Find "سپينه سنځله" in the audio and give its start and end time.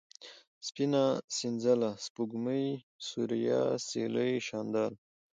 0.67-1.91